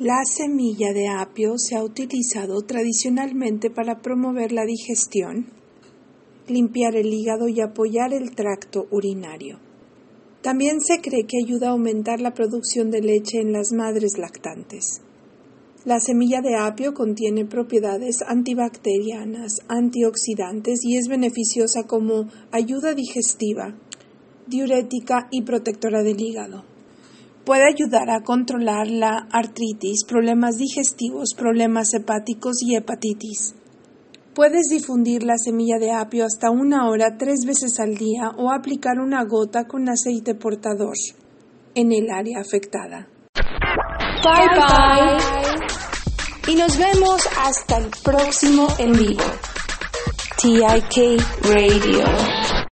[0.00, 5.46] La semilla de apio se ha utilizado tradicionalmente para promover la digestión,
[6.46, 9.58] limpiar el hígado y apoyar el tracto urinario.
[10.40, 15.00] También se cree que ayuda a aumentar la producción de leche en las madres lactantes.
[15.84, 23.74] La semilla de apio contiene propiedades antibacterianas, antioxidantes y es beneficiosa como ayuda digestiva,
[24.46, 26.67] diurética y protectora del hígado.
[27.48, 33.54] Puede ayudar a controlar la artritis, problemas digestivos, problemas hepáticos y hepatitis.
[34.34, 38.98] Puedes difundir la semilla de apio hasta una hora tres veces al día o aplicar
[38.98, 40.92] una gota con aceite portador
[41.74, 43.08] en el área afectada.
[43.34, 46.52] Bye bye.
[46.52, 49.24] Y nos vemos hasta el próximo en vivo.
[50.42, 52.57] TIK Radio.